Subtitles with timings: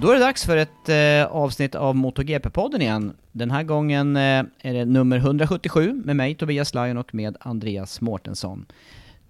[0.00, 3.16] Då är det dags för ett eh, avsnitt av MotoGP-podden igen.
[3.32, 4.22] Den här gången eh,
[4.60, 8.66] är det nummer 177 med mig Tobias Lajon och med Andreas Mårtensson.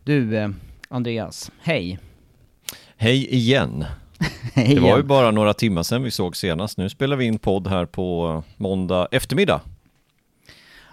[0.05, 0.49] Du, eh,
[0.89, 1.99] Andreas, hej!
[2.97, 3.85] Hej igen!
[4.55, 5.07] hej Det var ju igen.
[5.07, 6.79] bara några timmar sedan vi såg senast.
[6.79, 9.61] Nu spelar vi in podd här på måndag eftermiddag.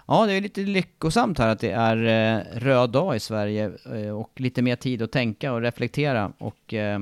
[0.06, 1.96] Ja, det är lite lyckosamt här att det är
[2.36, 6.74] eh, röd dag i Sverige eh, och lite mer tid att tänka och reflektera och
[6.74, 7.00] eh,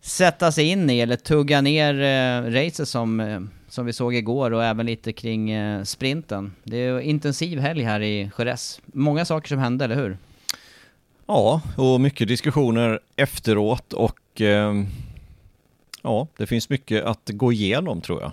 [0.00, 4.50] sätta sig in i eller tugga ner eh, racet som, eh, som vi såg igår
[4.50, 6.52] och även lite kring eh, sprinten.
[6.64, 8.80] Det är intensiv helg här i Jerez.
[8.86, 10.18] Många saker som hände, eller hur?
[11.26, 14.84] Ja, och mycket diskussioner efteråt och eh,
[16.02, 18.32] ja, det finns mycket att gå igenom tror jag.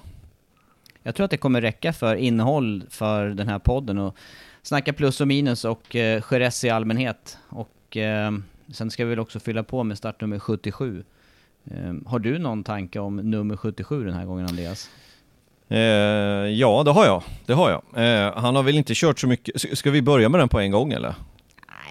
[1.04, 4.16] Jag tror att det kommer räcka för innehåll för den här podden och
[4.62, 7.38] snacka plus och minus och eh, Jerez i allmänhet.
[7.50, 8.32] Och eh,
[8.74, 11.04] sen ska vi väl också fylla på med startnummer 77.
[11.72, 14.90] Eh, har du någon tanke om nummer 77 den här gången Andreas?
[15.70, 17.24] Eh, ja, det har jag.
[17.46, 17.82] Det har jag.
[18.28, 19.78] Eh, han har väl inte kört så mycket.
[19.78, 21.16] Ska vi börja med den på en gång eller?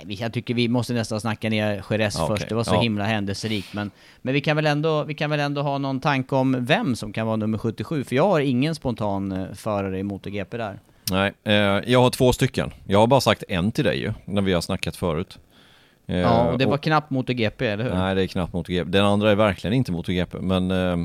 [0.06, 2.36] Nej, jag tycker vi måste nästan snacka ner Jerez okej.
[2.36, 2.48] först.
[2.48, 2.81] Det var så Ja.
[2.81, 3.75] himla händelserikt.
[3.75, 3.91] Men,
[4.22, 7.12] men vi, kan väl ändå, vi kan väl ändå ha någon tanke om vem som
[7.12, 8.04] kan vara nummer 77?
[8.04, 10.78] För jag har ingen spontan eh, förare i MotoGP där.
[11.10, 11.54] Nej, eh,
[11.92, 12.70] jag har två stycken.
[12.86, 15.38] Jag har bara sagt en till dig ju, när vi har snackat förut.
[16.06, 17.90] Eh, Ja, och det var knappt MotoGP, eller hur?
[17.94, 18.90] Nej, det är knappt MotoGP.
[18.90, 20.96] Den andra är verkligen inte MotoGP, men eh,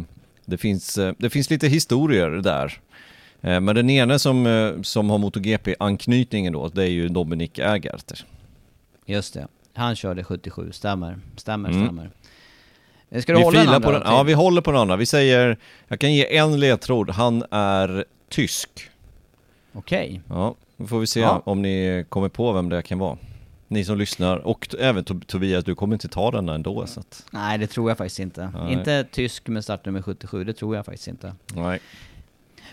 [0.46, 2.80] det, finns, eh, det finns lite historier där.
[3.42, 8.20] Eh, men den ena som, eh, som har MotoGP-anknytningen då, det är ju Dominic Ägarter.
[9.06, 9.48] Just det.
[9.74, 11.18] Han körde 77, stämmer.
[11.36, 11.84] Stämmer, Mm.
[11.86, 12.10] stämmer.
[13.12, 14.82] Eh, Ska du Vi hålla den filar andra på den, ja, vi håller på den
[14.82, 14.96] andra.
[14.96, 15.58] Vi säger,
[15.88, 18.70] jag kan ge en ledtråd, han är tysk.
[19.74, 20.22] Okej.
[20.30, 21.42] Ja, då får vi se Ja.
[21.46, 23.18] om ni kommer på vem det kan vara.
[23.72, 27.24] Ni som lyssnar, och även Tob- Tobias, du kommer inte ta denna ändå så att,
[27.32, 28.52] Nej, det tror jag faktiskt inte.
[28.56, 28.74] Nej.
[28.74, 31.34] Inte tysk med startnummer 77, det tror jag faktiskt inte.
[31.56, 31.80] nej.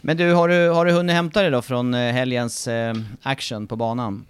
[0.01, 3.67] Men du, har du, har du hunnit hämta dig då från eh, helgens eh, action
[3.67, 4.25] på banan?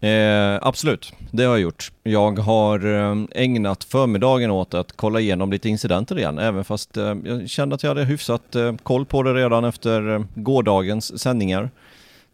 [0.00, 1.92] Eh, absolut, det har jag gjort.
[2.02, 7.48] Jag har eh, ägnat förmiddagen åt att kolla igenom lite incidenter igen, även fast jag
[7.50, 11.70] kände att jag hade hyfsat koll på det redan efter gårdagens sändningar.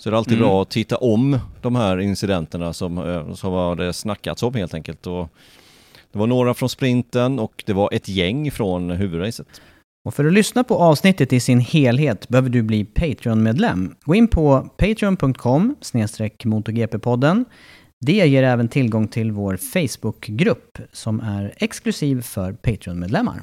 [0.02, 0.48] Så det är alltid Mm.
[0.48, 4.74] bra att titta om de här incidenterna som, eh, som har det snackats om helt
[4.74, 5.06] enkelt.
[5.06, 5.28] Och
[6.12, 9.46] det var några från sprinten och det var ett gäng från huvudracet.
[10.04, 13.94] Och för att lyssna på avsnittet i sin helhet behöver du bli Patreon-medlem.
[14.04, 15.74] Gå in på patreon.com
[16.44, 17.44] motogp-podden.
[18.00, 23.42] Det ger även tillgång till vår Facebook-grupp som är exklusiv för Patreon-medlemmar.